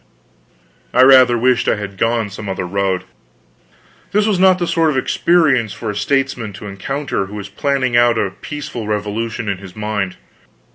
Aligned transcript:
I 0.95 1.03
rather 1.03 1.37
wished 1.37 1.67
I 1.67 1.75
had 1.75 1.95
gone 1.95 2.31
some 2.31 2.49
other 2.49 2.65
road. 2.65 3.03
This 4.13 4.25
was 4.25 4.39
not 4.39 4.57
the 4.57 4.65
sort 4.65 4.89
of 4.89 4.97
experience 4.97 5.73
for 5.73 5.91
a 5.91 5.95
statesman 5.95 6.53
to 6.53 6.65
encounter 6.65 7.27
who 7.27 7.35
was 7.35 7.49
planning 7.49 7.95
out 7.95 8.17
a 8.17 8.31
peaceful 8.31 8.87
revolution 8.87 9.47
in 9.47 9.59
his 9.59 9.75
mind. 9.75 10.17